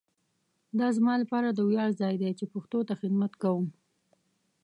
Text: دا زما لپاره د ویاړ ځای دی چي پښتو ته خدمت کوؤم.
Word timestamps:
دا 0.79 0.87
زما 0.97 1.13
لپاره 1.21 1.49
د 1.51 1.59
ویاړ 1.69 1.89
ځای 2.01 2.13
دی 2.21 2.31
چي 2.39 2.45
پښتو 2.53 2.79
ته 2.87 2.93
خدمت 3.01 3.31
کوؤم. 3.41 3.67